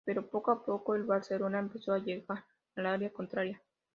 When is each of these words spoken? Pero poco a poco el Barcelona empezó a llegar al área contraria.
Pero 0.03 0.27
poco 0.27 0.49
a 0.49 0.65
poco 0.65 0.95
el 0.95 1.03
Barcelona 1.03 1.59
empezó 1.59 1.93
a 1.93 1.99
llegar 1.99 2.43
al 2.75 2.87
área 2.87 3.13
contraria. 3.13 3.61